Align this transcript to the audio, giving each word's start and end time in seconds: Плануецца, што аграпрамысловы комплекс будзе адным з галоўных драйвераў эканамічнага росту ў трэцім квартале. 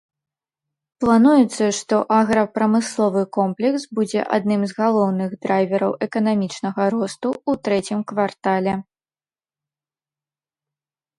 Плануецца, 1.03 1.65
што 1.79 1.95
аграпрамысловы 2.19 3.21
комплекс 3.37 3.85
будзе 3.99 4.23
адным 4.39 4.61
з 4.71 4.77
галоўных 4.79 5.37
драйвераў 5.49 5.91
эканамічнага 6.09 6.89
росту 6.97 7.29
ў 7.49 7.63
трэцім 7.67 7.99
квартале. 8.13 8.73